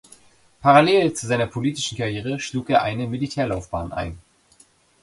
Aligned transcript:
Parallel 0.61 1.13
zu 1.13 1.27
seiner 1.27 1.45
politischen 1.45 1.95
Karriere 1.95 2.39
schlug 2.39 2.71
er 2.71 2.81
eine 2.81 3.05
Militärlaufbahn 3.05 3.91
ein. 3.93 4.17